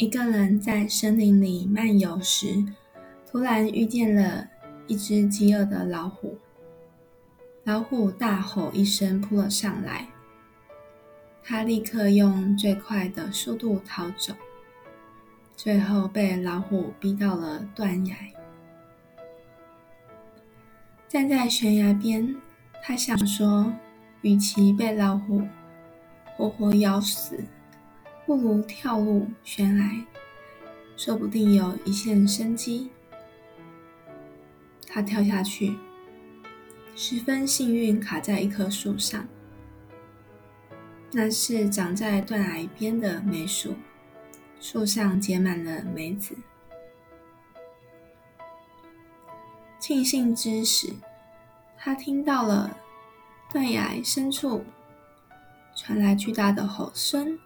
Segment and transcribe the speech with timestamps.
[0.00, 2.64] 一个人在森林里漫游时，
[3.30, 4.48] 突然遇见了
[4.86, 6.38] 一只饥饿的老虎。
[7.64, 10.08] 老虎大吼一声，扑了上来。
[11.44, 14.32] 他立刻用最快的速度逃走，
[15.54, 18.16] 最后被老虎逼到了断崖。
[21.10, 22.34] 站在悬崖边，
[22.82, 23.70] 他想说：
[24.22, 25.42] 与其被老虎
[26.38, 27.44] 活活咬死，
[28.30, 30.06] 不如跳入悬崖，
[30.96, 32.88] 说不定有一线生机。
[34.86, 35.76] 他跳下去，
[36.94, 39.26] 十分幸运，卡在一棵树上。
[41.10, 43.74] 那是长在断崖边的梅树，
[44.60, 46.36] 树上结满了梅子。
[49.80, 50.92] 庆幸之时，
[51.76, 52.78] 他听到了
[53.52, 54.64] 断崖深处
[55.74, 57.36] 传来巨大的吼声。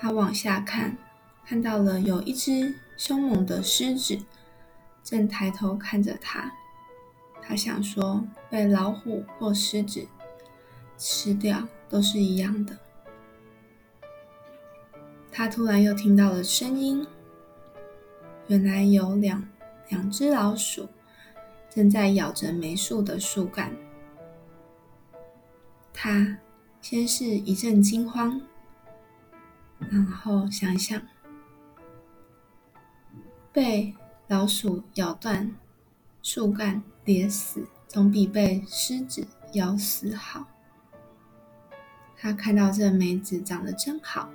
[0.00, 0.96] 他往下看，
[1.44, 4.16] 看到了有一只凶猛的狮子
[5.02, 6.52] 正抬头看着他。
[7.42, 10.06] 他想说，被老虎或狮子
[10.96, 12.78] 吃掉都是一样的。
[15.32, 17.04] 他突然又听到了声音，
[18.46, 19.48] 原来有两
[19.88, 20.88] 两只老鼠
[21.68, 23.74] 正在咬着梅树的树干。
[25.92, 26.38] 他
[26.80, 28.40] 先是一阵惊慌。
[29.78, 31.00] 然后想一想，
[33.52, 33.94] 被
[34.26, 35.54] 老鼠咬断
[36.22, 40.44] 树干跌死，总比被狮子咬死好。
[42.16, 44.28] 他看到这梅子长得真好，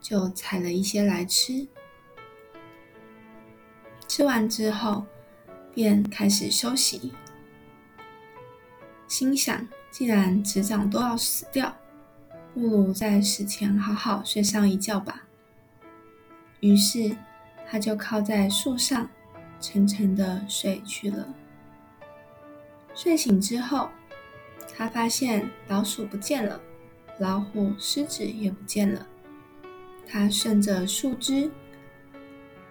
[0.00, 1.66] 就采了一些来吃。
[4.06, 5.04] 吃完之后，
[5.74, 7.12] 便开始休息，
[9.08, 11.76] 心想：既然迟早都要死掉。
[12.54, 15.22] 不如在死前好好睡上一觉吧。
[16.60, 17.16] 于是，
[17.66, 19.08] 他就靠在树上，
[19.58, 21.26] 沉沉的睡去了。
[22.94, 23.88] 睡醒之后，
[24.76, 26.60] 他发现老鼠不见了，
[27.18, 29.06] 老虎、狮子也不见了。
[30.06, 31.50] 他顺着树枝，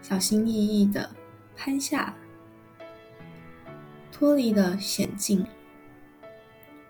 [0.03, 1.09] 小心翼翼的
[1.57, 2.15] 攀下，
[4.11, 5.43] 脱离了险境。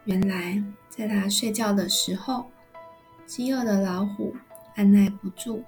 [0.03, 2.51] 原来，在他睡觉的时候。
[3.31, 4.35] 饥饿的老虎
[4.75, 5.63] 按耐不住，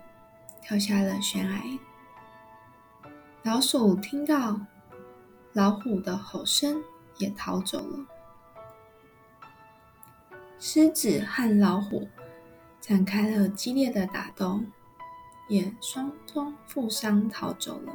[0.62, 1.64] 跳下了悬崖。
[3.44, 4.60] 老鼠听到
[5.54, 6.84] 老虎的吼声，
[7.20, 8.06] 也逃走了。
[10.60, 12.06] 狮子和老虎
[12.82, 14.60] 展开了激烈的打斗，
[15.48, 17.94] 也双双负伤逃走了。